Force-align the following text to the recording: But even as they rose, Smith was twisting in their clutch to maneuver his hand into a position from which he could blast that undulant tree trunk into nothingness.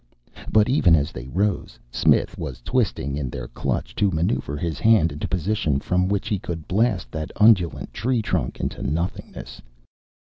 But 0.51 0.67
even 0.67 0.95
as 0.95 1.11
they 1.11 1.27
rose, 1.27 1.77
Smith 1.91 2.35
was 2.35 2.61
twisting 2.61 3.15
in 3.17 3.29
their 3.29 3.47
clutch 3.47 3.93
to 3.97 4.09
maneuver 4.09 4.57
his 4.57 4.79
hand 4.79 5.11
into 5.11 5.27
a 5.27 5.29
position 5.29 5.79
from 5.79 6.07
which 6.09 6.27
he 6.27 6.39
could 6.39 6.67
blast 6.67 7.11
that 7.11 7.29
undulant 7.35 7.93
tree 7.93 8.23
trunk 8.23 8.59
into 8.59 8.81
nothingness. 8.81 9.61